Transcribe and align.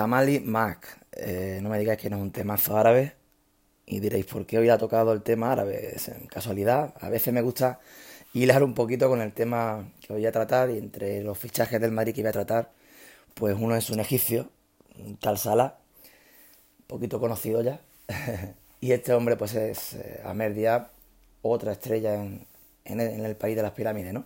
Tamali 0.00 0.40
Mac. 0.40 0.98
Eh, 1.12 1.58
no 1.60 1.68
me 1.68 1.78
digáis 1.78 1.98
que 1.98 2.08
no 2.08 2.16
es 2.16 2.22
un 2.22 2.32
temazo 2.32 2.74
árabe. 2.78 3.16
Y 3.84 4.00
diréis, 4.00 4.24
¿por 4.24 4.46
qué 4.46 4.56
hoy 4.56 4.70
ha 4.70 4.78
tocado 4.78 5.12
el 5.12 5.20
tema 5.20 5.52
árabe? 5.52 5.94
En 6.06 6.26
casualidad. 6.26 6.94
A 7.02 7.10
veces 7.10 7.34
me 7.34 7.42
gusta 7.42 7.80
hilar 8.32 8.62
un 8.62 8.72
poquito 8.72 9.10
con 9.10 9.20
el 9.20 9.34
tema 9.34 9.92
que 10.00 10.14
voy 10.14 10.24
a 10.24 10.32
tratar. 10.32 10.70
Y 10.70 10.78
entre 10.78 11.22
los 11.22 11.36
fichajes 11.36 11.78
del 11.78 11.92
Madrid 11.92 12.14
que 12.14 12.22
voy 12.22 12.30
a 12.30 12.32
tratar, 12.32 12.72
pues 13.34 13.54
uno 13.60 13.76
es 13.76 13.90
un 13.90 14.00
egipcio, 14.00 14.48
un 14.98 15.18
tal 15.18 15.36
Salah, 15.36 15.76
un 16.78 16.86
poquito 16.86 17.20
conocido 17.20 17.60
ya. 17.60 17.82
y 18.80 18.92
este 18.92 19.12
hombre, 19.12 19.36
pues 19.36 19.54
es 19.54 19.92
eh, 19.96 20.22
Amer 20.24 20.54
otra 21.42 21.72
estrella 21.72 22.14
en, 22.14 22.46
en, 22.86 23.00
el, 23.00 23.08
en 23.08 23.26
el 23.26 23.36
país 23.36 23.54
de 23.54 23.62
las 23.62 23.72
pirámides, 23.72 24.14
¿no? 24.14 24.24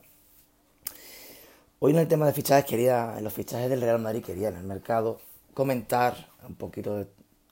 Hoy 1.81 1.91
en 1.91 1.99
el 1.99 2.07
tema 2.07 2.27
de 2.27 2.33
fichajes 2.33 2.65
quería, 2.65 3.15
en 3.19 3.25
los 3.25 3.33
fichajes 3.33 3.69
del 3.69 3.81
Real 3.81 3.99
Madrid 3.99 4.23
quería 4.23 4.51
en 4.51 4.57
el 4.57 4.63
mercado 4.63 5.21
comentar 5.55 6.29
un 6.47 6.57
poquito 6.57 6.97
de, 6.97 7.07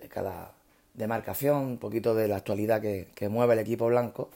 cada 0.09 0.53
demarcación, 0.95 1.57
un 1.59 1.79
poquito 1.79 2.15
de 2.15 2.29
la 2.29 2.37
actualidad 2.37 2.81
que, 2.81 3.09
que, 3.15 3.29
mueve 3.29 3.55
el 3.55 3.61
equipo 3.61 3.87
blanco. 3.87 4.29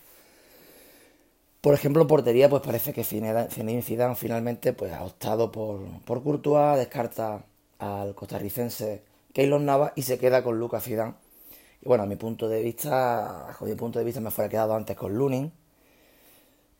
Por 1.60 1.74
ejemplo, 1.74 2.06
portería, 2.06 2.48
pues 2.48 2.62
parece 2.62 2.92
que 2.92 3.02
Zinedine 3.02 3.82
Zidane 3.82 4.14
finalmente 4.14 4.72
pues, 4.72 4.92
ha 4.92 5.04
optado 5.04 5.50
por, 5.50 5.80
por 6.04 6.22
Courtois, 6.22 6.78
descarta 6.78 7.44
al 7.78 8.14
costarricense 8.14 9.02
Keylor 9.32 9.60
Navas 9.60 9.92
y 9.96 10.02
se 10.02 10.18
queda 10.18 10.42
con 10.44 10.58
Lucas 10.58 10.84
Zidane. 10.84 11.14
Y 11.82 11.88
bueno, 11.88 12.04
a 12.04 12.06
mi 12.06 12.16
punto 12.16 12.48
de 12.48 12.62
vista, 12.62 13.50
a 13.50 13.64
mi 13.64 13.74
punto 13.74 13.98
de 13.98 14.04
vista 14.04 14.20
me 14.20 14.30
fuera 14.30 14.48
quedado 14.48 14.74
antes 14.74 14.96
con 14.96 15.14
Lunin. 15.14 15.52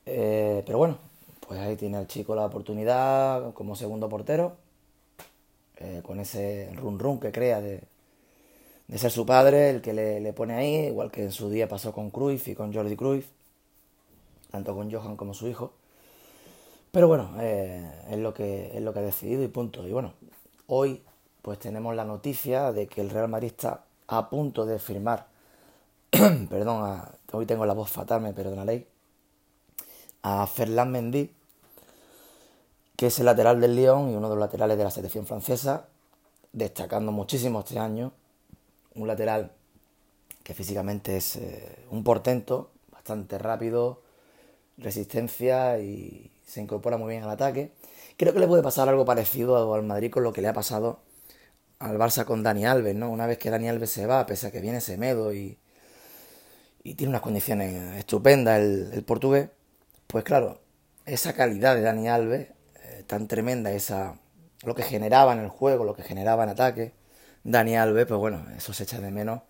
Eh, 0.07 0.63
pero 0.65 0.79
bueno, 0.79 0.99
pues 1.47 1.61
ahí 1.61 1.77
tiene 1.77 1.99
el 1.99 2.07
chico 2.07 2.35
la 2.35 2.47
oportunidad 2.47 3.53
como 3.55 3.77
segundo 3.77 4.09
portero, 4.09 4.57
eh, 5.79 6.01
con 6.03 6.21
ese 6.21 6.71
run 6.75 6.99
run 6.99 7.21
que 7.21 7.33
crea 7.33 7.61
de, 7.61 7.83
de 8.89 8.99
ser 8.99 9.11
su 9.11 9.27
padre 9.27 9.71
el 9.71 9.83
que 9.83 9.93
le, 9.93 10.21
le, 10.21 10.33
pone 10.33 10.55
ahí, 10.55 10.87
igual 10.87 11.11
que 11.11 11.25
en 11.25 11.33
su 11.33 11.51
día 11.51 11.69
pasó 11.69 11.93
con 11.93 12.11
Cruyff 12.11 12.49
y 12.49 12.55
con 12.55 12.73
Jordi 12.73 12.97
Cruyff, 12.97 13.27
tanto 14.51 14.75
con 14.75 14.91
Johan 14.91 15.17
como 15.17 15.35
su 15.35 15.49
hijo. 15.49 15.73
Pero 16.93 17.09
bueno, 17.09 17.31
eh, 17.41 17.87
es, 18.11 18.19
lo 18.19 18.33
que, 18.33 18.75
es 18.75 18.83
lo 18.83 18.95
que 18.95 19.01
ha 19.01 19.03
decidido 19.03 19.43
y 19.43 19.49
punto. 19.49 19.87
Y 19.87 19.93
bueno, 19.93 20.15
hoy 20.67 21.03
pues 21.43 21.59
tenemos 21.59 21.95
la 21.95 22.05
noticia 22.05 22.73
de 22.73 22.87
que 22.87 23.03
el 23.03 23.11
Real 23.11 23.29
Madrid 23.29 23.49
está 23.49 23.85
a 24.07 24.31
punto 24.31 24.65
de 24.65 24.79
firmar, 24.79 25.27
perdón, 26.11 26.85
a, 26.85 27.13
hoy 27.33 27.45
tengo 27.45 27.67
la 27.67 27.75
voz 27.75 27.91
fatal, 27.91 28.23
me 28.23 28.33
perdonaréis, 28.33 28.85
a 30.23 30.47
Ferland 30.47 30.91
Mendy, 30.91 31.31
que 32.97 33.07
es 33.09 33.19
el 33.19 33.27
lateral 33.27 33.61
del 33.61 33.77
Lyon 33.77 34.11
y 34.11 34.15
uno 34.15 34.29
de 34.29 34.37
los 34.37 34.41
laterales 34.41 34.79
de 34.79 34.85
la 34.85 34.91
selección 34.91 35.27
francesa, 35.27 35.89
destacando 36.53 37.13
muchísimo 37.13 37.61
este 37.61 37.79
año. 37.79 38.13
Un 38.95 39.07
lateral 39.07 39.53
que 40.43 40.55
físicamente 40.55 41.17
es 41.17 41.37
eh, 41.37 41.77
un 41.91 42.05
portento, 42.05 42.71
bastante 42.91 43.39
rápido, 43.39 44.03
resistencia 44.79 45.79
y 45.79 46.31
se 46.47 46.61
incorpora 46.61 46.97
muy 46.97 47.11
bien 47.11 47.25
al 47.25 47.31
ataque. 47.31 47.73
Creo 48.17 48.33
que 48.33 48.41
le 48.41 48.47
puede 48.47 48.63
pasar 48.63 48.89
algo 48.89 49.05
parecido 49.05 49.75
al 49.75 49.83
Madrid 49.83 50.11
con 50.11 50.23
lo 50.23 50.33
que 50.33 50.41
le 50.41 50.49
ha 50.49 50.53
pasado 50.53 51.01
al 51.79 51.99
Barça 51.99 52.25
con 52.25 52.43
Dani 52.43 52.65
Alves, 52.65 52.95
¿no? 52.95 53.11
Una 53.11 53.27
vez 53.27 53.39
que 53.39 53.51
Dani 53.51 53.69
Alves 53.69 53.91
se 53.91 54.07
va, 54.07 54.25
pese 54.27 54.47
a 54.47 54.51
que 54.51 54.61
viene 54.61 54.81
Semedo 54.81 55.35
y, 55.35 55.59
y 56.83 56.95
tiene 56.95 57.11
unas 57.11 57.21
condiciones 57.21 57.97
estupendas 57.97 58.61
el, 58.61 59.05
portugués, 59.05 59.51
pues 60.07 60.25
claro, 60.25 60.61
esa 61.05 61.35
calidad 61.35 61.75
de 61.75 61.83
Dani 61.83 62.09
Alves, 62.09 62.49
tan 63.07 63.29
tremenda, 63.29 63.73
esa 63.73 64.19
lo 64.65 64.75
que 64.75 64.83
generaba 64.83 65.33
en 65.33 65.41
el 65.41 65.49
juego, 65.49 65.85
lo 65.85 65.95
que 65.95 66.03
generaba 66.03 66.45
en 66.45 66.51
ataque, 66.51 66.93
Dani 67.45 67.77
Alves, 67.77 68.07
pues 68.07 68.19
bueno, 68.19 68.45
eso 68.57 68.73
se 68.73 68.85
echa 68.85 69.01
de 69.01 69.11
menos 69.11 69.43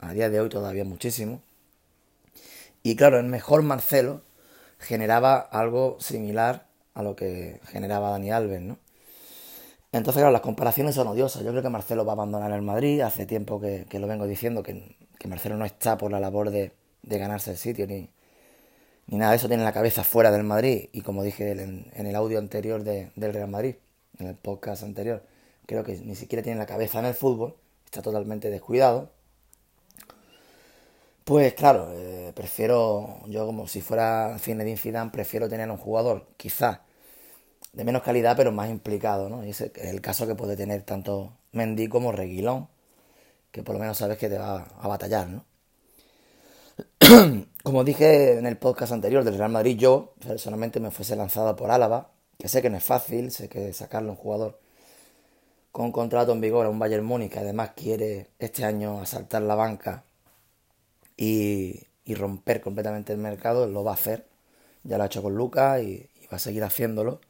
a 0.00 0.12
día 0.12 0.28
de 0.30 0.40
hoy 0.40 0.48
todavía 0.48 0.84
muchísimo. 0.84 1.40
Y 2.82 2.96
claro, 2.96 3.18
el 3.18 3.26
mejor 3.26 3.62
Marcelo 3.62 4.22
generaba 4.78 5.38
algo 5.38 5.96
similar 6.00 6.66
a 6.94 7.02
lo 7.02 7.16
que 7.16 7.60
generaba 7.66 8.10
Dani 8.10 8.30
Alves, 8.30 8.60
¿no? 8.60 8.78
Entonces, 9.92 10.20
claro, 10.20 10.32
las 10.32 10.42
comparaciones 10.42 10.94
son 10.94 11.08
odiosas. 11.08 11.42
Yo 11.42 11.50
creo 11.50 11.62
que 11.62 11.70
Marcelo 11.70 12.04
va 12.04 12.12
a 12.12 12.14
abandonar 12.14 12.52
el 12.52 12.60
Madrid. 12.60 13.00
Hace 13.00 13.24
tiempo 13.24 13.58
que, 13.60 13.86
que 13.88 13.98
lo 13.98 14.06
vengo 14.06 14.26
diciendo, 14.26 14.62
que, 14.62 14.96
que, 15.18 15.28
Marcelo 15.28 15.56
no 15.56 15.64
está 15.64 15.96
por 15.96 16.10
la 16.12 16.20
labor 16.20 16.50
de, 16.50 16.72
de 17.02 17.18
ganarse 17.18 17.52
el 17.52 17.56
sitio, 17.56 17.86
ni, 17.86 18.10
ni 19.08 19.16
nada 19.16 19.32
de 19.32 19.38
eso 19.38 19.48
tiene 19.48 19.64
la 19.64 19.72
cabeza 19.72 20.04
fuera 20.04 20.30
del 20.30 20.44
Madrid. 20.44 20.88
Y 20.92 21.00
como 21.00 21.22
dije 21.22 21.50
en, 21.50 21.90
el 21.94 22.14
audio 22.14 22.38
anterior 22.38 22.84
de, 22.84 23.10
del 23.16 23.32
Real 23.32 23.48
Madrid, 23.48 23.76
en 24.18 24.26
el 24.28 24.36
podcast 24.36 24.82
anterior, 24.82 25.22
creo 25.66 25.82
que 25.82 25.96
ni 25.98 26.14
siquiera 26.14 26.42
tiene 26.42 26.58
la 26.58 26.66
cabeza 26.66 26.98
en 26.98 27.06
el 27.06 27.14
fútbol, 27.14 27.56
está 27.86 28.02
totalmente 28.02 28.50
descuidado. 28.50 29.10
Pues 31.24 31.54
claro, 31.54 31.90
eh, 31.94 32.32
prefiero, 32.34 33.20
yo 33.26 33.46
como 33.46 33.66
si 33.66 33.80
fuera 33.80 34.36
Zinedine 34.38 34.78
Zidane, 34.78 35.10
prefiero 35.10 35.48
tener 35.48 35.70
un 35.70 35.76
jugador 35.76 36.26
quizás 36.36 36.80
de 37.72 37.84
menos 37.84 38.02
calidad 38.02 38.36
pero 38.36 38.52
más 38.52 38.70
implicado, 38.70 39.28
¿no? 39.28 39.44
Y 39.44 39.50
ese 39.50 39.72
es 39.74 39.90
el 39.90 40.00
caso 40.00 40.26
que 40.26 40.34
puede 40.34 40.56
tener 40.56 40.82
tanto 40.82 41.32
Mendy 41.52 41.88
como 41.88 42.12
Reguilón, 42.12 42.68
que 43.52 43.62
por 43.62 43.74
lo 43.74 43.80
menos 43.80 43.98
sabes 43.98 44.18
que 44.18 44.28
te 44.28 44.38
va 44.38 44.68
a 44.80 44.88
batallar, 44.88 45.28
¿no? 45.28 45.44
Como 47.62 47.84
dije 47.84 48.38
en 48.38 48.44
el 48.44 48.58
podcast 48.58 48.92
anterior 48.92 49.24
del 49.24 49.38
Real 49.38 49.50
Madrid, 49.50 49.78
yo 49.78 50.14
personalmente 50.26 50.78
me 50.78 50.90
fuese 50.90 51.16
lanzado 51.16 51.56
por 51.56 51.70
Álava, 51.70 52.10
que 52.38 52.48
sé 52.48 52.60
que 52.60 52.68
no 52.68 52.76
es 52.76 52.84
fácil, 52.84 53.30
sé 53.30 53.48
que 53.48 53.72
sacarle 53.72 54.10
un 54.10 54.16
jugador 54.16 54.58
con 55.72 55.90
contrato 55.90 56.32
en 56.32 56.40
vigor 56.40 56.66
a 56.66 56.68
un 56.68 56.78
Bayern 56.78 57.04
Múnich 57.04 57.32
que 57.32 57.38
además 57.38 57.70
quiere 57.74 58.28
este 58.38 58.64
año 58.64 59.00
asaltar 59.00 59.42
la 59.42 59.54
banca 59.54 60.04
y, 61.16 61.86
romper 62.14 62.60
completamente 62.60 63.12
el 63.12 63.18
mercado, 63.18 63.66
lo 63.66 63.84
va 63.84 63.92
a 63.92 63.94
hacer. 63.94 64.26
Ya 64.82 64.96
lo 64.98 65.04
ha 65.04 65.06
hecho 65.06 65.22
con 65.22 65.34
Lucas 65.34 65.82
y, 65.82 66.10
va 66.30 66.36
a 66.36 66.40
seguir 66.40 66.64
haciéndolo. 66.64 67.20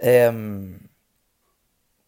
Eh, 0.00 0.78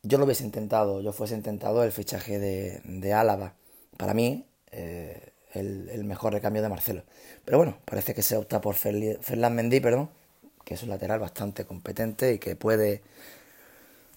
yo 0.03 0.19
lo 0.19 0.25
hubiese 0.25 0.45
intentado, 0.45 1.01
yo 1.03 1.13
fuese 1.13 1.35
intentado 1.35 1.85
el 1.85 1.93
fichaje 1.93 2.39
de, 2.39 2.81
de 2.85 3.13
Álava. 3.13 3.55
Para 3.97 4.15
mí, 4.15 4.47
eh, 4.73 5.32
el, 5.55 6.05
mejor 6.05 6.33
recambio 6.33 6.63
de 6.63 6.69
Marcelo. 6.69 7.03
Pero 7.45 7.59
bueno, 7.59 7.79
parece 7.85 8.15
que 8.15 8.23
se 8.23 8.37
opta 8.37 8.61
por 8.61 8.75
Ferland 8.75 9.57
Mendy, 9.57 9.81
perdón, 9.81 10.11
que 10.65 10.75
es 10.75 10.83
un 10.83 10.89
lateral 10.89 11.21
bastante 11.21 11.65
competente 11.65 12.35
y 12.35 12.39
que 12.39 12.57
puede 12.57 13.03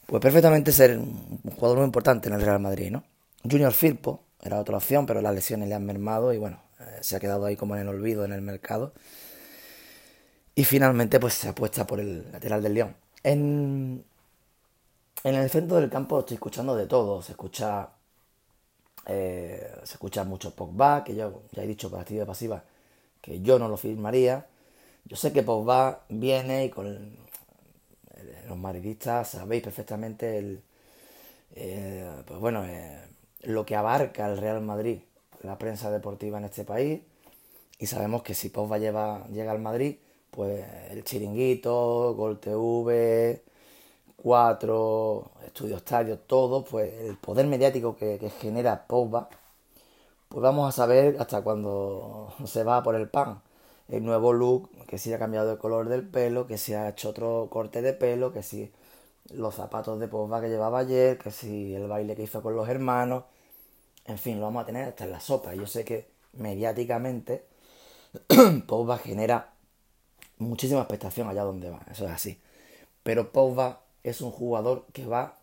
pues 0.05 0.21
perfectamente 0.21 0.71
ser 0.71 0.97
un 0.97 1.39
jugador 1.55 1.77
muy 1.77 1.85
importante 1.85 2.29
en 2.29 2.35
el 2.35 2.41
Real 2.41 2.59
Madrid, 2.59 2.91
¿no? 2.91 3.03
Junior 3.43 3.73
Firpo 3.73 4.21
era 4.41 4.59
otra 4.59 4.77
opción, 4.77 5.05
pero 5.05 5.21
las 5.21 5.33
lesiones 5.33 5.67
le 5.67 5.75
han 5.75 5.85
mermado 5.85 6.31
y 6.31 6.37
bueno, 6.37 6.59
eh, 6.79 6.99
se 7.01 7.15
ha 7.15 7.19
quedado 7.19 7.45
ahí 7.45 7.55
como 7.55 7.75
en 7.75 7.81
el 7.81 7.87
olvido 7.87 8.23
en 8.23 8.31
el 8.31 8.41
mercado. 8.41 8.93
Y 10.53 10.63
finalmente 10.63 11.19
pues 11.19 11.33
se 11.33 11.49
apuesta 11.49 11.85
por 11.87 11.99
el 11.99 12.31
lateral 12.31 12.61
del 12.61 12.73
León. 12.75 12.95
En, 13.23 14.05
en 15.23 15.35
el 15.35 15.49
centro 15.49 15.77
del 15.77 15.89
campo 15.89 16.19
estoy 16.19 16.35
escuchando 16.35 16.75
de 16.75 16.85
todo. 16.85 17.21
Se 17.21 17.31
escucha 17.31 17.89
eh, 19.07 19.71
se 19.83 19.93
escucha 19.93 20.23
mucho 20.23 20.53
Pogba, 20.55 21.03
que 21.03 21.15
yo 21.15 21.43
ya 21.51 21.63
he 21.63 21.67
dicho 21.67 21.89
por 21.89 21.99
activa 21.99 22.23
y 22.23 22.27
pasiva 22.27 22.63
que 23.21 23.41
yo 23.41 23.57
no 23.59 23.67
lo 23.67 23.77
firmaría. 23.77 24.45
Yo 25.05 25.17
sé 25.17 25.33
que 25.33 25.43
Pogba 25.43 26.03
viene 26.09 26.65
y 26.65 26.69
con 26.69 27.17
los 28.47 28.57
madridistas 28.57 29.29
sabéis 29.29 29.63
perfectamente 29.63 30.37
el, 30.37 30.61
eh, 31.55 32.07
pues 32.27 32.39
bueno, 32.39 32.63
eh, 32.65 32.99
lo 33.43 33.65
que 33.65 33.75
abarca 33.75 34.27
el 34.27 34.37
Real 34.37 34.61
Madrid, 34.61 34.99
la 35.41 35.57
prensa 35.57 35.91
deportiva 35.91 36.37
en 36.37 36.45
este 36.45 36.63
país. 36.63 37.01
Y 37.79 37.87
sabemos 37.87 38.23
que 38.23 38.33
si 38.35 38.49
Pogba 38.49 38.77
lleva, 38.77 39.27
llega 39.29 39.51
al 39.51 39.59
Madrid, 39.59 39.97
pues 40.31 40.65
el 40.91 41.03
chiringuito, 41.03 42.13
Gol 42.15 42.39
TV, 42.39 43.41
4, 44.17 45.31
Estudio 45.45 45.77
Estadio, 45.77 46.19
todo, 46.19 46.63
pues 46.63 46.93
el 46.93 47.17
poder 47.17 47.47
mediático 47.47 47.95
que, 47.95 48.29
genera 48.41 48.87
Pogba, 48.87 49.29
pues 50.29 50.41
vamos 50.41 50.67
a 50.69 50.71
saber 50.71 51.17
hasta 51.19 51.41
cuando 51.43 52.33
se 52.45 52.63
va 52.63 52.83
por 52.83 52.95
el 52.95 53.09
pan. 53.09 53.41
El 53.87 54.03
nuevo 54.03 54.33
look, 54.33 54.69
que 54.87 54.97
si 54.97 55.13
ha 55.13 55.19
cambiado 55.19 55.51
el 55.51 55.57
color 55.59 55.89
del 55.89 56.07
pelo, 56.07 56.47
que 56.47 56.57
si 56.57 56.73
ha 56.73 56.89
hecho 56.89 57.09
otro 57.09 57.47
corte 57.51 57.81
de 57.81 57.93
pelo, 57.93 58.33
que 58.33 58.41
si 58.43 58.71
los 59.31 59.55
zapatos 59.55 59.99
de 59.99 60.07
Pogba 60.07 60.41
que 60.41 60.49
llevaba 60.49 60.79
ayer, 60.79 61.17
que 61.17 61.31
si 61.31 61.75
el 61.75 61.87
baile 61.87 62.15
que 62.15 62.23
hizo 62.23 62.41
con 62.41 62.55
los 62.55 62.67
hermanos, 62.69 63.25
en 64.05 64.17
fin, 64.17 64.39
lo 64.39 64.45
vamos 64.45 64.63
a 64.63 64.65
tener 64.65 64.87
hasta 64.87 65.05
en 65.05 65.11
la 65.11 65.19
sopa. 65.19 65.53
Yo 65.55 65.67
sé 65.67 65.85
que 65.85 66.07
mediáticamente 66.33 67.45
Pogba 68.67 68.97
genera 68.97 69.53
muchísima 70.37 70.81
expectación 70.81 71.29
allá 71.29 71.43
donde 71.43 71.69
va, 71.69 71.81
eso 71.91 72.05
es 72.05 72.11
así. 72.11 72.39
Pero 73.03 73.31
Pogba 73.31 73.84
es 74.09 74.21
un 74.21 74.31
jugador 74.31 74.85
que 74.93 75.05
va 75.05 75.39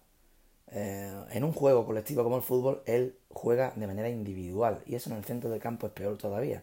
eh, 0.70 1.12
en 1.30 1.44
un 1.44 1.52
juego 1.52 1.84
colectivo 1.84 2.22
como 2.22 2.36
el 2.36 2.42
fútbol, 2.42 2.82
él 2.86 3.16
juega 3.28 3.72
de 3.76 3.86
manera 3.86 4.08
individual 4.08 4.82
y 4.86 4.94
eso 4.94 5.10
en 5.10 5.16
el 5.16 5.24
centro 5.24 5.50
del 5.50 5.60
campo 5.60 5.86
es 5.86 5.92
peor 5.92 6.16
todavía. 6.16 6.62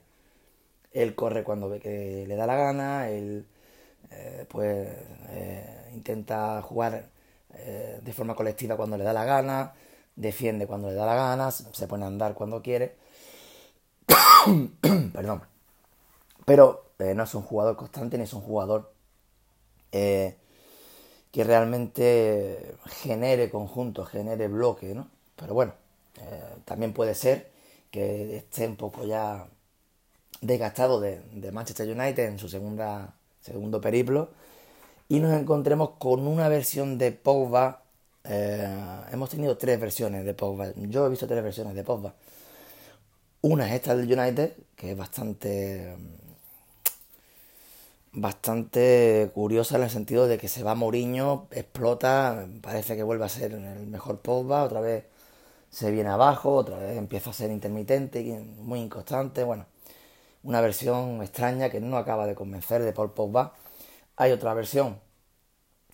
Él 0.94 1.14
corre 1.16 1.44
cuando 1.44 1.70
ve 1.70 1.80
que 1.80 2.26
le 2.28 2.36
da 2.36 2.48
la 2.48 2.56
gana, 2.56 3.10
él 3.10 3.46
eh, 4.12 4.46
pues 4.50 4.88
eh, 5.30 5.92
intenta 5.94 6.62
jugar 6.62 7.10
de 8.02 8.14
forma 8.14 8.36
colectiva 8.36 8.78
cuando 8.78 8.96
le 8.96 9.04
da 9.04 9.12
la 9.12 9.26
gana, 9.26 9.74
defiende 10.16 10.68
cuando 10.68 10.88
le 10.90 10.94
da 10.94 11.06
la 11.06 11.16
gana, 11.16 11.52
se 11.52 11.88
pone 11.88 12.06
a 12.06 12.08
andar 12.08 12.34
cuando 12.36 12.62
quiere. 12.62 12.96
Perdón. 15.14 15.42
Pero 16.46 16.90
no 17.00 17.24
es 17.24 17.36
un 17.36 17.42
jugador 17.42 17.76
constante 17.76 18.18
ni 18.18 18.24
es 18.24 18.34
un 18.34 18.42
jugador 18.42 18.94
eh, 19.92 20.38
que 21.32 21.44
realmente 21.44 22.76
genere 22.88 23.50
conjunto, 23.50 24.06
genere 24.06 24.48
bloque, 24.48 24.94
¿no? 24.96 25.10
Pero 25.36 25.54
bueno, 25.54 25.74
eh, 26.18 26.42
también 26.66 26.94
puede 26.94 27.16
ser 27.16 27.50
que 27.92 28.38
esté 28.38 28.68
un 28.68 28.76
poco 28.76 29.06
ya 29.06 29.48
desgastado 30.42 31.00
de, 31.00 31.22
Manchester 31.52 31.88
United 31.90 32.26
en 32.26 32.40
su 32.40 32.50
segunda, 32.50 33.14
segundo 33.42 33.82
periplo 33.82 34.30
y 35.08 35.20
nos 35.20 35.34
encontremos 35.40 35.92
con 36.00 36.28
una 36.28 36.50
versión 36.50 36.98
de 36.98 37.12
Pogba. 37.12 37.84
hemos 39.12 39.30
tenido 39.30 39.58
tres 39.58 39.80
versiones 39.80 40.26
de 40.26 40.34
Pogba. 40.34 40.74
Yo 40.76 41.06
he 41.06 41.10
visto 41.10 41.28
tres 41.28 41.44
versiones 41.44 41.76
de 41.76 41.84
Pogba. 41.84 42.14
Una 43.42 43.68
es 43.68 43.76
esta 43.76 43.96
del 43.96 44.12
United, 44.20 44.54
que 44.76 44.92
es 44.92 44.98
bastante 44.98 45.96
bastante 48.12 49.32
curiosa 49.34 49.78
en 49.78 49.84
el 49.84 49.90
sentido 49.90 50.28
de 50.28 50.38
que 50.38 50.48
se 50.48 50.64
va 50.64 50.76
Mourinho, 50.76 51.48
explota, 51.52 52.48
parece 52.62 52.96
que 52.96 53.04
vuelve 53.04 53.26
a 53.26 53.30
ser 53.30 53.54
el 53.54 53.88
mejor 53.88 54.20
Pogba, 54.20 54.64
otra 54.64 54.82
vez 54.82 55.06
se 55.70 55.92
viene 55.92 56.10
abajo, 56.10 56.56
otra 56.56 56.78
vez 56.78 56.98
empieza 56.98 57.30
a 57.32 57.34
ser 57.34 57.52
intermitente, 57.52 58.24
muy 58.58 58.80
inconstante, 58.82 59.44
bueno, 59.44 59.66
una 60.44 60.62
versión 60.62 61.22
extraña 61.22 61.70
que 61.70 61.82
no 61.82 61.98
acaba 61.98 62.26
de 62.28 62.36
convencer 62.36 62.84
de 62.84 62.94
Paul 62.94 63.12
Pogba. 63.14 63.56
Hay 64.18 64.32
otra 64.32 64.54
versión 64.54 65.00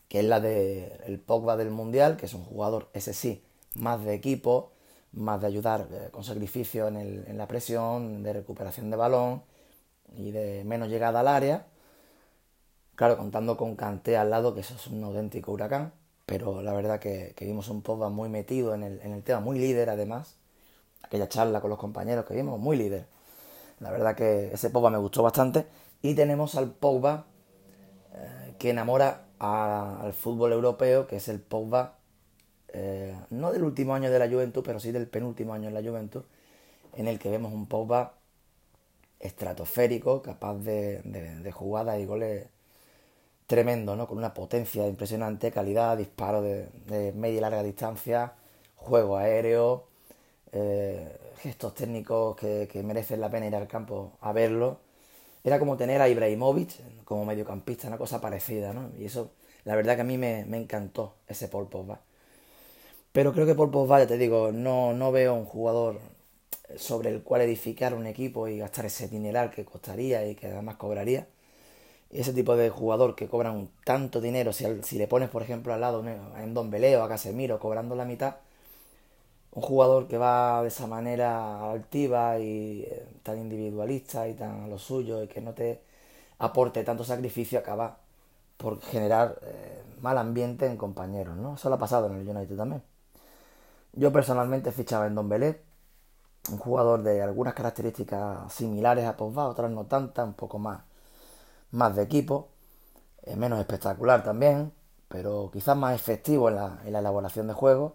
que 0.08 0.20
es 0.20 0.26
la 0.26 0.40
del 0.40 0.92
el 1.06 1.20
Pogba 1.20 1.58
del 1.58 1.72
Mundial, 1.72 2.18
que 2.18 2.28
es 2.28 2.34
un 2.34 2.46
jugador, 2.46 2.90
ese 2.94 3.14
sí, 3.14 3.44
más 3.76 4.04
de 4.06 4.14
equipo, 4.14 4.72
más 5.14 5.42
de 5.42 5.48
ayudar 5.48 5.88
eh, 5.92 6.10
con 6.12 6.24
sacrificio 6.24 6.88
en, 6.88 6.98
el, 6.98 7.26
en 7.28 7.38
la 7.38 7.48
presión, 7.48 8.24
de 8.24 8.34
recuperación 8.34 8.90
de 8.92 8.98
balón 8.98 9.44
y 10.18 10.32
de 10.32 10.64
menos 10.66 10.90
llegada 10.90 11.22
al 11.22 11.28
área 11.28 11.68
Claro, 12.96 13.18
contando 13.18 13.58
con 13.58 13.76
Canté 13.76 14.16
al 14.16 14.30
lado, 14.30 14.54
que 14.54 14.62
eso 14.62 14.76
es 14.76 14.88
un 14.88 15.04
auténtico 15.04 15.52
huracán, 15.52 15.92
pero 16.26 16.62
la 16.62 16.74
verdad 16.74 17.00
que, 17.00 17.36
vimos 17.42 17.68
un 17.70 17.82
Pogba 17.82 18.10
muy 18.10 18.30
metido 18.30 18.74
en 18.74 18.84
el, 18.84 19.24
tema, 19.24 19.42
muy 19.42 19.60
líder 19.60 19.90
además. 19.90 20.38
Aquella 21.04 21.28
charla 21.30 21.62
con 21.62 21.70
los 21.70 21.80
compañeros 21.80 22.26
que 22.26 22.34
vimos, 22.36 22.60
muy 22.60 22.78
líder. 22.78 23.06
La 23.80 23.92
verdad 23.92 24.16
que 24.16 24.54
ese 24.54 24.70
Pogba 24.70 24.90
me 24.90 24.98
gustó 24.98 25.24
bastante. 25.24 25.68
Y 26.02 26.16
tenemos 26.16 26.56
al 26.56 26.72
Pogba 26.72 27.26
eh, 28.14 28.56
que 28.60 28.70
enamora 28.70 29.26
al 29.40 30.14
fútbol 30.14 30.54
europeo, 30.54 31.06
que 31.08 31.18
es 31.18 31.28
el 31.28 31.42
Pogba, 31.42 31.98
eh, 32.70 33.16
no 33.30 33.52
del 33.52 33.64
último 33.64 33.94
año 33.94 34.10
de 34.10 34.20
la 34.20 34.30
Juventud, 34.30 34.64
pero 34.66 34.80
sí 34.80 34.92
del 34.92 35.08
penúltimo 35.08 35.54
año 35.54 35.68
en 35.68 35.74
la 35.74 35.84
Juventud, 35.84 36.24
en 36.94 37.08
el 37.08 37.20
que 37.20 37.30
vemos 37.30 37.54
un 37.54 37.68
Pogba 37.68 38.14
estratosférico, 39.20 40.22
capaz 40.22 40.56
de, 40.60 41.02
de 41.04 41.52
jugadas 41.52 42.00
y 42.00 42.06
goles 42.06 42.48
tremendo, 43.48 43.96
¿no? 43.96 44.08
Con 44.08 44.18
una 44.18 44.34
potencia 44.34 44.88
impresionante, 44.88 45.52
calidad, 45.52 45.98
disparo 45.98 46.42
de, 46.42 47.14
media 47.16 47.38
y 47.38 47.42
larga 47.42 47.64
distancia, 47.64 48.34
juego 48.76 49.18
aéreo, 49.18 49.88
eh, 50.52 51.18
gestos 51.40 51.76
técnicos 51.76 52.36
que, 52.38 52.82
merecen 52.84 53.22
la 53.22 53.30
pena 53.30 53.48
ir 53.48 53.56
al 53.56 53.68
campo 53.68 54.14
a 54.22 54.34
verlo. 54.34 54.80
Era 55.44 55.60
como 55.60 55.78
tener 55.78 56.02
a 56.02 56.10
Ibrahimovic 56.10 57.04
como 57.06 57.26
mediocampista, 57.26 57.88
una 57.88 57.98
cosa 57.98 58.22
parecida, 58.22 58.74
¿no? 58.74 58.92
Y 59.00 59.06
eso, 59.06 59.32
la 59.66 59.76
verdad 59.76 59.96
que 59.96 60.02
a 60.02 60.06
mí 60.06 60.18
me, 60.18 60.42
encantó 60.42 61.16
ese 61.28 61.48
Paul 61.48 61.68
Pogba. 61.70 62.02
Pero 63.12 63.34
creo 63.34 63.46
que 63.46 63.56
Paul 63.56 63.72
Pogba, 63.72 64.00
ya 64.00 64.08
te 64.08 64.18
digo, 64.18 64.52
no, 64.52 64.94
no 64.94 65.12
veo 65.12 65.34
un 65.36 65.46
jugador 65.46 66.00
sobre 66.78 67.10
el 67.10 67.24
cual 67.24 67.42
edificar 67.42 67.94
un 67.94 68.08
equipo 68.08 68.48
y 68.48 68.58
gastar 68.58 68.86
ese 68.86 69.08
dineral 69.08 69.52
que 69.52 69.66
costaría 69.66 70.28
y 70.28 70.36
que 70.36 70.48
además 70.48 70.78
cobraría 70.78 71.28
ese 72.20 72.34
tipo 72.34 72.56
de 72.56 72.70
jugador 72.70 73.16
que 73.16 73.28
cobran 73.28 73.70
tanto 73.84 74.22
dinero, 74.22 74.54
si, 74.54 74.98
le 74.98 75.08
pones 75.08 75.30
por 75.30 75.42
ejemplo 75.42 75.74
al 75.74 75.82
lado 75.82 76.04
en 76.38 76.54
Don 76.54 76.70
Beleo, 76.70 77.04
a 77.04 77.10
Casemiro 77.10 77.60
cobrando 77.60 77.96
la 77.96 78.06
mitad, 78.06 78.36
un 79.56 79.62
jugador 79.62 80.08
que 80.08 80.18
va 80.18 80.62
de 80.62 80.68
esa 80.68 80.86
manera 80.88 81.72
altiva 81.72 82.40
y 82.40 82.82
eh, 82.84 83.08
tan 83.24 83.40
individualista 83.40 84.28
y 84.28 84.34
tan 84.34 84.64
a 84.66 84.68
lo 84.68 84.78
suyo 84.78 85.24
y 85.24 85.28
que 85.28 85.42
no 85.42 85.54
te 85.54 85.82
aporte 86.40 86.84
tanto 86.84 87.04
sacrificio 87.06 87.60
acaba 87.60 87.98
por 88.58 88.82
generar 88.82 89.40
eh, 89.44 89.84
mal 90.02 90.18
ambiente 90.18 90.66
en 90.66 90.78
compañeros, 90.78 91.38
¿no? 91.38 91.56
Eso 91.56 91.70
lo 91.70 91.76
ha 91.76 91.80
pasado 91.80 92.08
en 92.08 92.16
el 92.20 92.28
United 92.28 92.58
también. 92.58 92.84
Yo 93.94 94.12
personalmente 94.12 94.72
fichaba 94.72 95.08
en 95.08 95.16
Don 95.16 95.30
Belé, 95.30 95.62
un 96.52 96.58
jugador 96.58 97.04
de 97.04 97.22
algunas 97.22 97.54
características 97.54 98.52
similares 98.54 99.06
a 99.06 99.18
Pogba, 99.18 99.48
otras 99.48 99.72
no 99.72 99.86
tantas, 99.86 100.28
un 100.28 100.34
poco 100.34 100.60
más 100.60 100.82
más 101.76 101.96
de 101.96 102.04
equipo, 102.04 102.50
eh, 103.24 103.36
menos 103.36 103.60
espectacular 103.60 104.24
también, 104.24 104.72
pero 105.10 105.50
quizás 105.54 105.78
más 105.78 105.96
efectivo 105.96 106.50
en 106.50 106.56
la, 106.56 106.82
elaboración 106.86 107.48
de 107.48 107.54
juegos 107.54 107.94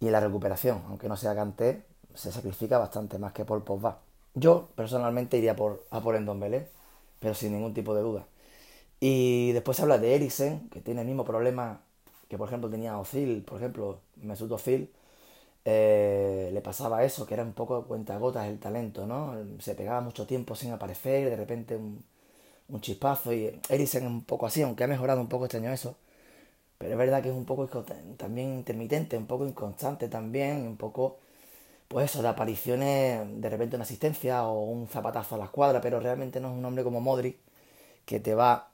y 0.00 0.06
en 0.06 0.12
la 0.12 0.20
recuperación, 0.20 0.82
aunque 0.88 1.08
no 1.08 1.16
sea 1.16 1.34
Kanté, 1.34 1.84
se 2.14 2.32
sacrifica 2.32 2.78
bastante 2.78 3.18
más 3.18 3.32
que 3.32 3.44
por 3.44 3.64
Pogba. 3.64 4.00
Yo 4.34 4.68
personalmente 4.76 5.38
iría 5.38 5.56
por, 5.56 5.86
a 5.90 6.00
por 6.00 6.16
Endombele, 6.16 6.68
pero 7.20 7.34
sin 7.34 7.52
ningún 7.52 7.74
tipo 7.74 7.94
de 7.94 8.02
duda. 8.02 8.26
Y 9.00 9.52
después 9.52 9.76
se 9.76 9.84
habla 9.84 9.98
de 9.98 10.14
Eriksen, 10.16 10.70
que 10.70 10.80
tiene 10.80 11.02
el 11.02 11.06
mismo 11.06 11.24
problema 11.24 11.82
que 12.28 12.38
por 12.38 12.48
ejemplo 12.48 12.70
tenía 12.70 12.98
Ozil, 12.98 13.42
por 13.44 13.58
ejemplo, 13.58 14.00
Mesut 14.16 14.50
Ozil, 14.52 14.92
eh, 15.64 16.50
le 16.52 16.60
pasaba 16.62 17.04
eso, 17.04 17.26
que 17.26 17.34
era 17.34 17.42
un 17.44 17.52
poco 17.54 17.84
cuentagotas 17.86 18.46
el 18.48 18.58
talento, 18.60 19.06
¿no? 19.06 19.34
Se 19.60 19.74
pegaba 19.74 20.00
mucho 20.00 20.26
tiempo 20.26 20.54
sin 20.54 20.72
aparecer, 20.72 21.30
de 21.30 21.36
repente 21.36 21.76
un, 21.76 22.04
un 22.68 22.80
chispazo 22.80 23.32
y 23.32 23.60
Eriksen 23.68 24.04
es 24.04 24.10
un 24.10 24.24
poco 24.24 24.46
así, 24.46 24.62
aunque 24.62 24.84
ha 24.84 24.86
mejorado 24.86 25.20
un 25.20 25.28
poco 25.28 25.44
este 25.46 25.58
año 25.58 25.72
eso. 25.72 25.96
Pero 26.78 26.92
es 26.92 26.98
verdad 26.98 27.22
que 27.22 27.30
es 27.30 27.34
un 27.34 27.44
poco 27.44 27.68
también 28.16 28.54
intermitente, 28.54 29.16
un 29.18 29.26
poco 29.26 29.46
inconstante 29.46 30.08
también, 30.08 30.66
un 30.66 30.76
poco, 30.76 31.18
pues 31.88 32.10
eso, 32.10 32.22
de 32.22 32.28
apariciones, 32.28 33.40
de 33.40 33.50
repente 33.50 33.76
una 33.76 33.84
asistencia 33.84 34.44
o 34.46 34.64
un 34.64 34.88
zapatazo 34.88 35.34
a 35.36 35.38
la 35.38 35.46
escuadra, 35.46 35.80
pero 35.80 36.00
realmente 36.00 36.40
no 36.40 36.48
es 36.52 36.58
un 36.58 36.64
hombre 36.64 36.84
como 36.84 37.00
Modric 37.00 37.38
que 38.06 38.20
te 38.20 38.34
va 38.34 38.68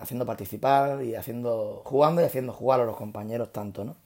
haciendo 0.00 0.26
participar 0.26 1.02
y 1.04 1.14
haciendo, 1.16 1.82
jugando 1.84 2.22
y 2.22 2.24
haciendo 2.24 2.52
jugar 2.52 2.80
a 2.80 2.84
los 2.84 2.96
compañeros 2.96 3.52
tanto, 3.52 3.84
¿no? 3.84 3.96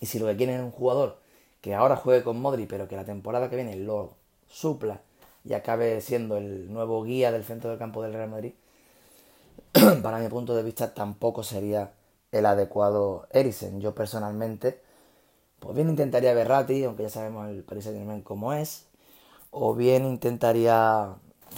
Y 0.00 0.06
si 0.06 0.18
lo 0.18 0.26
que 0.26 0.36
quieren 0.36 0.56
es 0.56 0.62
un 0.62 0.70
jugador 0.70 1.18
que 1.60 1.74
ahora 1.74 1.96
juegue 1.96 2.22
con 2.22 2.40
Modric, 2.40 2.68
pero 2.68 2.88
que 2.88 2.96
la 2.96 3.04
temporada 3.04 3.50
que 3.50 3.56
viene 3.56 3.76
lo 3.76 4.14
supla 4.48 5.00
y 5.46 5.54
acabe 5.54 6.00
siendo 6.00 6.36
el 6.36 6.72
nuevo 6.72 7.02
guía 7.04 7.30
del 7.30 7.44
centro 7.44 7.70
del 7.70 7.78
campo 7.78 8.02
del 8.02 8.12
Real 8.12 8.30
Madrid, 8.30 8.54
para 10.02 10.18
mi 10.18 10.28
punto 10.28 10.54
de 10.56 10.62
vista 10.62 10.92
tampoco 10.92 11.42
sería 11.42 11.92
el 12.32 12.46
adecuado 12.46 13.26
Eriksen. 13.30 13.80
Yo 13.80 13.94
personalmente, 13.94 14.80
pues 15.60 15.74
bien 15.76 15.88
intentaría 15.88 16.34
Berrati, 16.34 16.84
aunque 16.84 17.04
ya 17.04 17.10
sabemos 17.10 17.48
el 17.48 17.62
Paris 17.62 17.84
Saint 17.84 17.98
Germain 17.98 18.22
cómo 18.22 18.52
es, 18.52 18.86
o 19.50 19.74
bien 19.74 20.04
intentaría 20.06 21.14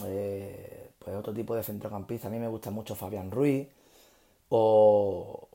eh, 0.06 0.90
pues 0.98 1.16
otro 1.16 1.32
tipo 1.32 1.54
de 1.54 1.62
centrocampista. 1.62 2.28
A 2.28 2.30
mí 2.30 2.38
me 2.38 2.48
gusta 2.48 2.70
mucho 2.70 2.94
Fabián 2.94 3.30
Ruiz, 3.30 3.68
o 4.50 5.48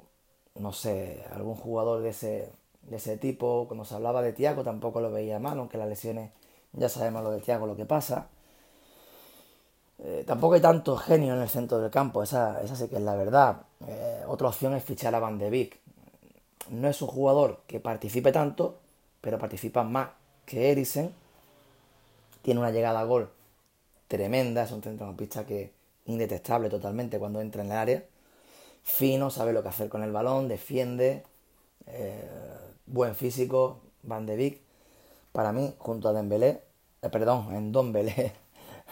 no 0.56 0.74
sé, 0.74 1.24
algún 1.32 1.56
jugador 1.56 2.02
de 2.02 2.10
ese, 2.10 2.52
de 2.84 2.98
ese 2.98 3.18
tipo. 3.18 3.66
Cuando 3.68 3.86
se 3.86 3.96
hablaba 3.96 4.22
de 4.22 4.34
Tiago 4.34 4.64
tampoco 4.64 5.02
lo 5.02 5.12
veía 5.12 5.40
mal, 5.40 5.60
aunque 5.60 5.78
las 5.78 5.88
lesiones 5.88 6.32
ya 6.74 6.90
sabemos 6.90 7.24
lo 7.24 7.32
de 7.32 7.40
Thiago, 7.40 7.68
lo 7.68 7.76
que 7.76 7.86
pasa. 7.86 8.28
Eh, 10.00 10.24
tampoco 10.28 10.56
hay 10.56 10.62
tanto 10.62 10.98
genio 10.98 11.34
en 11.36 11.42
el 11.42 11.50
centro 11.50 11.80
del 11.80 11.92
campo, 11.92 12.24
esa, 12.24 12.62
esa 12.62 12.76
sí 12.76 12.88
que 12.88 12.98
es 12.98 13.02
la 13.02 13.16
verdad. 13.16 13.62
Eh, 13.88 14.24
otra 14.28 14.50
opción 14.50 14.74
es 14.74 14.84
fichar 14.84 15.14
a 15.16 15.20
Van 15.20 15.38
de 15.38 15.50
Beek. 15.50 15.80
No 16.72 16.88
es 16.90 17.02
un 17.02 17.08
jugador 17.08 17.62
que 17.68 17.80
participe 17.80 18.32
tanto, 18.32 18.80
pero 19.22 19.38
participa 19.38 19.84
más 19.84 20.10
que 20.46 20.72
Eriksen. 20.72 21.14
Tiene 22.42 22.60
una 22.60 22.72
llegada 22.72 23.00
a 23.00 23.06
gol 23.06 23.30
tremenda, 24.08 24.64
es 24.64 24.72
un 24.72 24.82
centrocampista 24.82 25.46
que 25.46 25.72
indetectable 26.06 26.70
totalmente 26.70 27.20
cuando 27.20 27.42
entra 27.42 27.64
en 27.64 27.72
el 27.72 27.78
área. 27.78 28.04
Fino, 28.84 29.30
sabe 29.30 29.54
lo 29.54 29.64
que 29.64 29.70
hacer 29.70 29.90
con 29.90 30.04
el 30.04 30.12
balón, 30.12 30.48
defiende, 30.48 31.24
eh, 31.88 32.28
buen 32.86 33.16
físico, 33.16 33.80
Van 34.04 34.26
de 34.26 34.36
Beek 34.36 34.62
para 35.34 35.52
mí, 35.52 35.76
junto 35.80 36.08
a 36.08 36.14
Dembélé, 36.14 36.64
eh, 37.02 37.10
perdón, 37.10 37.54
en 37.54 37.74
Don 37.74 37.92
Belé, 37.92 38.32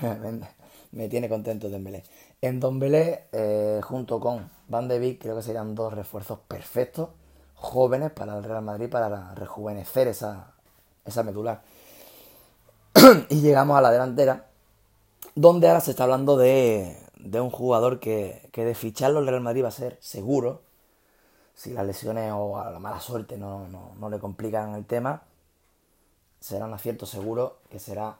me 0.91 1.07
tiene 1.07 1.29
contento 1.29 1.69
Dembélé. 1.69 2.03
En 2.41 2.59
Don 2.59 2.79
Belé, 2.79 3.27
eh, 3.31 3.79
junto 3.83 4.19
con 4.19 4.49
Van 4.67 4.87
de 4.87 4.99
Beek, 4.99 5.21
creo 5.21 5.37
que 5.37 5.43
serían 5.43 5.75
dos 5.75 5.93
refuerzos 5.93 6.39
perfectos, 6.39 7.09
jóvenes 7.55 8.11
para 8.11 8.37
el 8.37 8.43
Real 8.43 8.63
Madrid, 8.63 8.89
para 8.89 9.35
rejuvenecer 9.35 10.07
esa, 10.07 10.53
esa 11.05 11.23
y 13.29 13.41
llegamos 13.41 13.77
a 13.77 13.81
la 13.81 13.91
delantera, 13.91 14.47
donde 15.35 15.67
ahora 15.67 15.79
se 15.79 15.91
está 15.91 16.03
hablando 16.03 16.37
de, 16.37 16.97
de 17.17 17.39
un 17.39 17.51
jugador 17.51 17.99
que, 17.99 18.49
que 18.51 18.65
de 18.65 18.73
ficharlo 18.73 19.19
el 19.19 19.27
Real 19.27 19.41
Madrid 19.41 19.63
va 19.63 19.67
a 19.67 19.71
ser 19.71 19.97
seguro, 20.01 20.63
si 21.53 21.71
las 21.71 21.85
lesiones 21.85 22.33
o 22.35 22.59
la 22.63 22.79
mala 22.79 22.99
suerte 22.99 23.37
no, 23.37 23.67
no 23.67 24.09
le 24.09 24.19
complican 24.19 24.73
el 24.73 24.85
tema, 24.85 25.23
será 26.41 26.65
un 26.65 26.73
acierto 26.73 27.05
seguro 27.05 27.59
que 27.69 27.79
será 27.79 28.17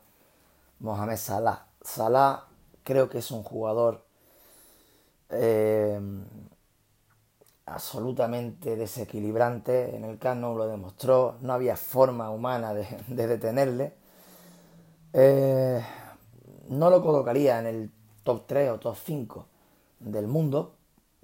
Mohamed 0.80 1.18
Salah. 1.18 1.66
Salah 1.82 2.46
creo 2.84 3.10
que 3.10 3.18
es 3.18 3.32
un 3.32 3.44
jugador 3.44 4.06
eh, 5.30 6.00
absolutamente 7.66 8.76
desequilibrante. 8.76 9.96
En 9.96 10.06
el 10.06 10.20
Cano 10.20 10.56
lo 10.56 10.68
demostró. 10.68 11.38
No 11.42 11.54
había 11.54 11.76
forma 11.76 12.30
humana 12.30 12.74
de, 12.74 13.28
detenerle. 13.28 13.94
Eh, 15.14 15.84
no 16.70 16.90
lo 16.90 17.02
colocaría 17.02 17.60
en 17.60 17.66
el 17.66 17.92
top 18.24 18.46
3 18.48 18.72
o 18.72 18.80
top 18.80 18.96
5 19.04 19.46
del 20.00 20.28
mundo, 20.28 20.76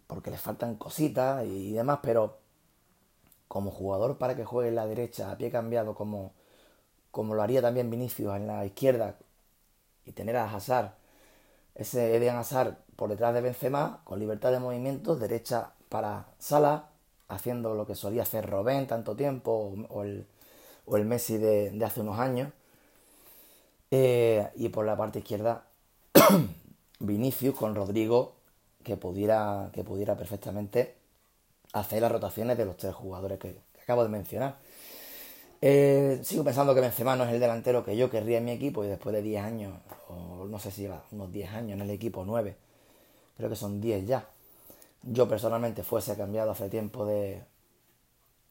porque 0.07 0.31
le 0.31 0.37
faltan 0.37 0.75
cositas 0.75 1.45
y 1.45 1.71
demás, 1.71 1.99
pero 2.01 2.37
como 3.47 3.71
jugador 3.71 4.17
para 4.17 4.35
que 4.35 4.43
juegue 4.43 4.69
en 4.69 4.75
la 4.75 4.85
derecha 4.85 5.31
a 5.31 5.37
pie 5.37 5.49
cambiado, 5.49 5.95
como, 5.95 6.33
como 7.17 7.33
lo 7.33 7.41
haría 7.41 7.63
también 7.63 7.89
Vinicius 7.89 8.35
en 8.35 8.45
la 8.45 8.63
izquierda, 8.63 9.15
y 10.05 10.11
tener 10.11 10.37
a 10.37 10.53
Hazard 10.53 10.91
ese 11.73 12.15
Eden 12.15 12.35
Hazard 12.35 12.77
por 12.95 13.09
detrás 13.09 13.33
de 13.33 13.41
Benzema, 13.41 14.01
con 14.03 14.19
libertad 14.19 14.51
de 14.51 14.59
movimiento, 14.59 15.15
derecha 15.15 15.71
para 15.89 16.27
Sala, 16.37 16.89
haciendo 17.27 17.73
lo 17.73 17.87
que 17.87 17.95
solía 17.95 18.21
hacer 18.21 18.47
Robén 18.47 18.85
tanto 18.85 19.15
tiempo, 19.15 19.73
o 19.89 20.03
el, 20.03 20.27
o 20.85 20.95
el 20.95 21.05
Messi 21.05 21.39
de, 21.39 21.83
hace 21.83 22.01
unos 22.01 22.19
años. 22.19 22.53
Eh, 23.89 24.47
y 24.53 24.69
por 24.69 24.85
la 24.85 24.95
parte 24.95 25.17
izquierda, 25.17 25.65
Vinicius 26.99 27.55
con 27.55 27.73
Rodrigo, 27.73 28.35
que 28.83 28.95
pudiera, 28.95 29.71
que 29.73 29.83
pudiera 29.83 30.15
perfectamente 30.15 30.93
hacer 31.73 31.99
las 31.99 32.11
rotaciones 32.11 32.59
de 32.59 32.65
los 32.65 32.77
tres 32.77 32.93
jugadores 32.93 33.39
que 33.39 33.57
acabo 33.81 34.03
de 34.03 34.09
mencionar. 34.09 34.57
Eh, 35.61 36.19
sigo 36.23 36.43
pensando 36.43 36.75
que 36.75 36.81
Benzema 36.81 37.15
no 37.15 37.23
es 37.25 37.31
el 37.33 37.39
delantero 37.39 37.83
que 37.83 37.97
yo 37.97 38.09
querría 38.09 38.37
en 38.37 38.45
mi 38.45 38.51
equipo 38.51 38.83
y 38.83 38.87
después 38.87 39.13
de 39.15 39.21
10 39.23 39.43
años, 39.43 39.73
o 40.09 40.45
no 40.45 40.59
sé 40.59 40.71
si 40.71 40.81
lleva 40.83 41.03
unos 41.11 41.31
10 41.31 41.51
años 41.51 41.73
en 41.73 41.81
el 41.81 41.89
equipo, 41.89 42.23
9, 42.25 42.55
creo 43.37 43.49
que 43.49 43.55
son 43.55 43.81
10 43.81 44.05
ya. 44.07 44.29
Yo 45.03 45.27
personalmente 45.29 45.83
fuese 45.83 46.17
cambiado 46.17 46.51
hace 46.51 46.69
tiempo 46.69 47.05
de, 47.05 47.43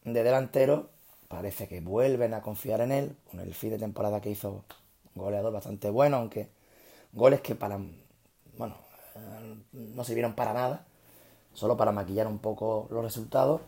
de 0.04 0.22
delantero, 0.22 0.90
parece 1.28 1.68
que 1.68 1.80
vuelven 1.80 2.34
a 2.34 2.42
confiar 2.42 2.80
en 2.80 2.92
él, 2.92 3.16
con 3.30 3.40
el 3.40 3.52
fin 3.54 3.70
de 3.70 3.78
temporada 3.78 4.20
que 4.20 4.30
hizo 4.30 4.64
goleador 5.14 5.52
bastante 5.52 5.90
bueno, 5.90 6.18
aunque 6.18 6.50
goles 7.12 7.40
que 7.40 7.54
para, 7.54 7.78
bueno, 8.58 8.76
eh, 9.16 9.56
no 9.72 10.04
sirvieron 10.04 10.34
para 10.34 10.52
nada, 10.52 10.86
solo 11.54 11.76
para 11.76 11.92
maquillar 11.92 12.26
un 12.26 12.38
poco 12.38 12.88
los 12.90 13.04
resultados. 13.04 13.62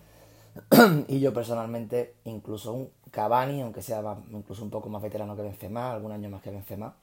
y 1.09 1.21
yo 1.21 1.33
personalmente, 1.33 2.15
incluso 2.25 2.73
un 2.73 2.91
Cavani, 3.11 3.63
aunque 3.63 3.83
sea 3.83 4.03
incluso 4.31 4.63
un 4.63 4.71
poco 4.71 4.89
más 4.89 5.03
veterano 5.03 5.37
que 5.37 5.43
Benzema, 5.43 5.93
algún 5.93 6.13
año 6.13 6.29
más 6.29 6.43
que 6.43 6.51
Benzema, 6.51 6.95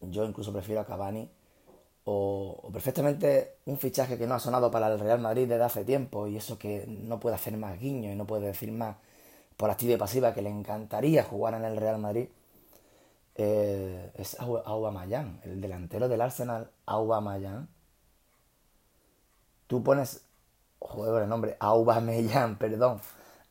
yo 0.00 0.24
incluso 0.24 0.52
prefiero 0.52 0.80
a 0.80 0.86
Cavani 0.86 1.28
o, 2.04 2.70
perfectamente 2.72 3.56
un 3.66 3.78
fichaje 3.78 4.16
que 4.16 4.26
no 4.26 4.34
ha 4.34 4.40
sonado 4.40 4.70
para 4.70 4.88
el 4.88 4.98
Real 4.98 5.20
Madrid 5.20 5.48
desde 5.48 5.64
hace 5.64 5.84
tiempo 5.84 6.26
y 6.26 6.36
eso 6.36 6.58
que 6.58 6.86
no 6.86 7.20
puede 7.20 7.36
hacer 7.36 7.56
más 7.56 7.78
guiño 7.78 8.10
y 8.10 8.14
no 8.14 8.26
puede 8.26 8.46
decir 8.46 8.72
más 8.72 8.96
por 9.56 9.70
activa 9.70 9.94
y 9.94 9.96
pasiva 9.96 10.32
que 10.32 10.42
le 10.42 10.50
encantaría 10.50 11.24
jugar 11.24 11.54
en 11.54 11.64
el 11.64 11.76
Real 11.76 11.98
Madrid 11.98 12.28
eh, 13.34 14.10
es 14.16 14.36
Aubameyang, 14.40 15.40
el 15.44 15.60
delantero 15.60 16.08
del 16.08 16.20
Arsenal, 16.20 16.70
Aubameyang. 16.86 17.68
Tú 19.68 19.82
pones, 19.84 20.24
joder, 20.78 21.24
el 21.24 21.28
nombre, 21.28 21.56
Aubameyang, 21.60 22.56
perdón, 22.58 23.00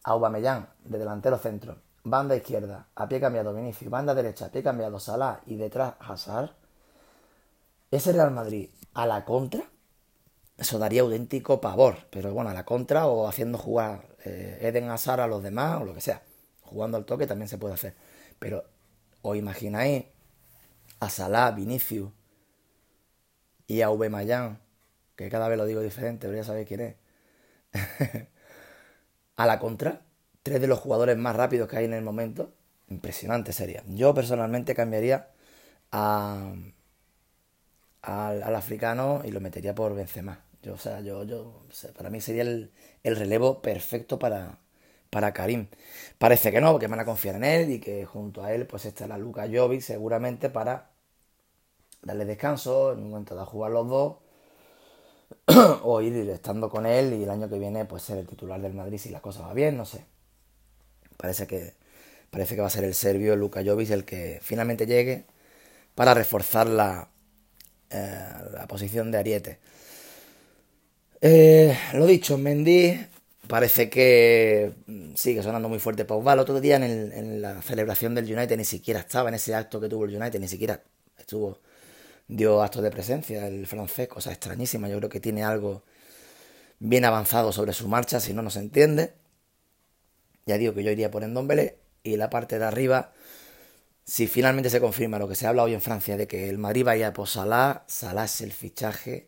Aubameyang, 0.04 0.68
de 0.86 0.98
delantero 0.98 1.38
centro, 1.38 1.78
banda 2.04 2.36
izquierda, 2.36 2.88
a 2.96 3.08
pie 3.08 3.20
cambiado 3.20 3.54
Vinicius, 3.54 3.92
banda 3.92 4.14
derecha, 4.14 4.46
a 4.46 4.50
pie 4.50 4.64
cambiado 4.64 5.00
Salah. 5.00 5.42
Y 5.46 5.58
detrás 5.58 5.96
Hazard, 6.00 6.52
ese 7.92 8.14
Real 8.14 8.32
Madrid 8.32 8.70
a 8.94 9.06
la 9.06 9.26
contra, 9.26 9.64
eso 10.58 10.80
daría 10.80 11.02
auténtico 11.02 11.62
pavor, 11.62 11.98
pero 12.10 12.34
bueno, 12.34 12.50
a 12.50 12.54
la 12.54 12.66
contra 12.66 13.08
o 13.08 13.28
haciendo 13.28 13.58
jugar 13.58 14.18
eh, 14.26 14.60
Eden 14.62 14.90
Hazard 14.90 15.22
a 15.22 15.28
los 15.28 15.44
demás 15.44 15.82
o 15.82 15.86
lo 15.86 15.94
que 15.94 16.02
sea, 16.02 16.24
jugando 16.62 16.98
al 16.98 17.06
toque 17.06 17.28
también 17.28 17.48
se 17.48 17.58
puede 17.58 17.76
hacer, 17.76 17.96
pero 18.40 18.64
os 19.22 19.38
imagináis 19.38 20.06
a 21.00 21.10
Salah, 21.10 21.52
Vinicius 21.52 22.12
y 23.68 23.82
a 23.82 23.88
Aubameyang, 23.88 24.60
que 25.16 25.30
cada 25.30 25.48
vez 25.48 25.58
lo 25.58 25.66
digo 25.66 25.82
diferente, 25.82 26.28
pero 26.28 26.38
ya 26.38 26.44
sabéis 26.44 26.68
quién 26.68 26.80
es. 26.80 26.96
a 29.36 29.46
la 29.46 29.60
contra, 29.60 30.02
tres 30.44 30.62
de 30.62 30.68
los 30.68 30.80
jugadores 30.80 31.18
más 31.18 31.36
rápidos 31.36 31.70
que 31.70 31.78
hay 31.78 31.86
en 31.86 31.94
el 31.94 32.04
momento, 32.04 32.54
impresionante 32.90 33.54
sería. 33.54 33.84
Yo 33.88 34.14
personalmente 34.14 34.76
cambiaría 34.76 35.30
al, 35.92 36.74
africano 38.02 39.22
y 39.26 39.32
lo 39.32 39.42
metería 39.42 39.76
por 39.76 39.96
Benzema. 39.96 40.44
Yo, 40.64 40.74
o 40.74 40.78
sea, 40.78 41.02
yo, 41.02 41.24
yo, 41.24 41.66
para 41.96 42.10
mí 42.10 42.22
sería 42.22 42.44
el, 42.44 42.72
relevo 43.04 43.62
perfecto 43.62 44.20
para, 44.20 44.60
para 45.10 45.34
Karim. 45.34 45.68
Parece 46.18 46.52
que 46.52 46.62
no, 46.62 46.80
que 46.80 46.88
van 46.88 47.00
a 47.00 47.06
confiar 47.06 47.36
en 47.36 47.44
él 47.44 47.72
y 47.72 47.80
que 47.80 48.06
junto 48.06 48.44
a 48.44 48.54
él 48.54 48.68
pues 48.68 48.86
estará 48.86 49.18
Luca 49.18 49.48
Jovic 49.52 49.82
seguramente 49.82 50.50
para 50.50 50.92
darle 52.02 52.26
descanso, 52.26 52.94
en 52.94 53.00
un 53.00 53.10
momento 53.12 53.36
de 53.36 53.46
jugar 53.46 53.72
los 53.72 53.88
dos 53.88 54.18
o 55.84 56.02
ir 56.02 56.30
estando 56.30 56.70
con 56.70 56.86
él 56.86 57.14
y 57.14 57.24
el 57.24 57.30
año 57.30 57.50
que 57.50 57.60
viene 57.60 57.86
pues 57.86 58.04
ser 58.04 58.18
el 58.18 58.28
titular 58.28 58.62
del 58.62 58.74
Madrid 58.74 58.98
si 58.98 59.10
la 59.10 59.22
cosa 59.22 59.42
va 59.42 59.54
bien, 59.54 59.78
no 59.78 59.86
sé. 59.86 60.06
Parece 61.18 61.48
que 61.48 61.74
parece 62.30 62.56
que 62.56 62.62
va 62.62 62.68
a 62.68 62.72
ser 62.72 62.84
el 62.84 62.94
serbio 62.94 63.36
Luka 63.36 63.64
Jovic 63.64 63.90
el 63.92 64.06
que 64.06 64.40
finalmente 64.42 64.86
llegue 64.86 65.26
para 65.96 66.14
reforzar 66.14 66.68
la, 66.68 67.10
eh, 67.90 68.30
la 68.54 68.68
posición 68.68 69.12
de 69.12 69.18
Ariete. 69.18 69.60
Eh, 71.22 71.76
lo 71.94 72.06
dicho, 72.06 72.38
Mendy 72.38 73.00
parece 73.48 73.90
que 73.90 74.74
sigue 75.16 75.42
sonando 75.42 75.70
muy 75.70 75.80
fuerte 75.80 76.06
Pogba. 76.06 76.34
El 76.34 76.40
otro 76.40 76.62
día 76.62 76.76
en, 76.76 76.84
en, 76.84 77.42
la 77.42 77.62
celebración 77.62 78.14
del 78.14 78.26
United 78.26 78.58
ni 78.58 78.66
siquiera 78.66 79.00
estaba 79.00 79.30
en 79.30 79.36
ese 79.36 79.56
acto 79.56 79.80
que 79.82 79.90
tuvo 79.90 80.06
el 80.06 80.16
United, 80.16 80.40
ni 80.40 80.48
siquiera 80.48 80.82
estuvo 81.18 81.60
dio 82.28 82.62
actos 82.62 82.84
de 82.84 82.92
presencia 82.92 83.48
el 83.48 83.68
francés, 83.68 84.08
cosa 84.08 84.32
extrañísima. 84.32 84.90
Yo 84.90 84.98
creo 84.98 85.10
que 85.10 85.20
tiene 85.20 85.44
algo 85.44 85.84
bien 86.80 87.06
avanzado 87.06 87.52
sobre 87.52 87.74
su 87.74 87.88
marcha, 87.88 88.20
si 88.20 88.34
no, 88.34 88.42
no 88.42 88.50
se 88.50 88.60
entiende. 88.60 89.14
Ya 90.46 90.58
digo 90.58 90.74
que 90.74 90.84
yo 90.84 90.92
iría 90.92 91.12
por 91.12 91.24
Endombele 91.24 91.78
y 92.04 92.18
la 92.18 92.30
parte 92.30 92.58
de 92.60 92.66
arriba, 92.66 93.12
si 94.06 94.28
finalmente 94.28 94.70
se 94.70 94.80
confirma 94.80 95.20
lo 95.20 95.28
que 95.28 95.36
se 95.36 95.46
habla 95.46 95.64
hoy 95.64 95.74
en 95.74 95.82
Francia 95.82 96.16
de 96.16 96.28
que 96.28 96.50
el 96.50 96.58
Madrid 96.58 96.86
vaya 96.86 97.12
por 97.12 97.28
Salah, 97.28 97.84
Salah 97.88 98.26
es 98.26 98.40
el 98.42 98.54
fichaje 98.54 99.28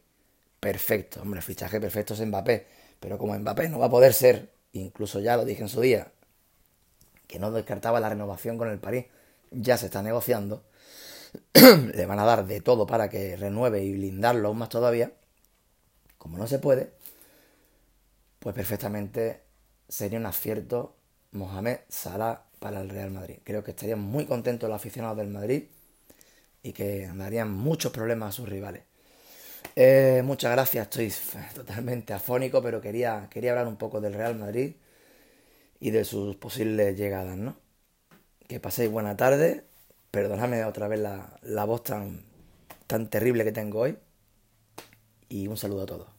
perfecto. 0.59 1.21
Hombre, 1.21 1.39
el 1.39 1.43
fichaje 1.43 1.81
perfecto 1.81 2.13
es 2.13 2.25
Mbappé, 2.25 2.67
pero 2.99 3.17
como 3.17 3.37
Mbappé 3.37 3.67
no 3.67 3.79
va 3.79 3.87
a 3.87 3.89
poder 3.89 4.13
ser, 4.13 4.49
incluso 4.71 5.19
ya 5.19 5.35
lo 5.35 5.43
dije 5.43 5.63
en 5.63 5.69
su 5.69 5.81
día, 5.81 6.11
que 7.27 7.39
no 7.39 7.51
descartaba 7.51 7.99
la 7.99 8.09
renovación 8.09 8.57
con 8.57 8.69
el 8.69 8.79
París, 8.79 9.05
ya 9.51 9.77
se 9.77 9.87
está 9.87 10.01
negociando. 10.01 10.63
le 11.93 12.05
van 12.05 12.19
a 12.19 12.25
dar 12.25 12.45
de 12.45 12.61
todo 12.61 12.87
para 12.87 13.09
que 13.09 13.35
renueve 13.35 13.83
y 13.83 13.93
blindarlo 13.93 14.47
aún 14.47 14.57
más 14.57 14.69
todavía, 14.69 15.11
como 16.17 16.37
no 16.37 16.47
se 16.47 16.59
puede, 16.59 16.91
pues 18.39 18.55
perfectamente 18.55 19.41
sería 19.87 20.19
un 20.19 20.25
acierto 20.25 20.95
Mohamed 21.31 21.79
Salah 21.89 22.43
para 22.59 22.81
el 22.81 22.89
Real 22.89 23.11
Madrid. 23.11 23.39
Creo 23.43 23.63
que 23.63 23.71
estarían 23.71 23.99
muy 23.99 24.25
contentos 24.25 24.69
los 24.69 24.75
aficionados 24.75 25.17
del 25.17 25.29
Madrid 25.29 25.63
y 26.63 26.73
que 26.73 27.09
darían 27.13 27.51
muchos 27.51 27.91
problemas 27.91 28.29
a 28.29 28.31
sus 28.37 28.49
rivales. 28.49 28.83
Eh, 29.75 30.21
muchas 30.25 30.51
gracias, 30.51 30.83
estoy 30.83 31.13
totalmente 31.55 32.13
afónico, 32.13 32.61
pero 32.61 32.81
quería, 32.81 33.27
quería 33.29 33.51
hablar 33.51 33.67
un 33.67 33.77
poco 33.77 34.01
del 34.01 34.13
Real 34.13 34.35
Madrid 34.35 34.75
y 35.79 35.91
de 35.91 36.05
sus 36.05 36.35
posibles 36.35 36.97
llegadas, 36.97 37.37
¿no? 37.37 37.57
Que 38.47 38.59
paséis 38.59 38.91
buena 38.91 39.15
tarde 39.15 39.68
Perdóname 40.11 40.65
otra 40.65 40.87
vez 40.87 40.99
la, 40.99 41.37
la 41.43 41.65
voz 41.65 41.83
tan, 41.83 42.23
tan 42.87 43.09
terrible 43.09 43.43
que 43.43 43.51
tengo 43.51 43.79
hoy. 43.81 43.97
Y 45.29 45.47
un 45.47 45.57
saludo 45.57 45.83
a 45.83 45.85
todos. 45.85 46.18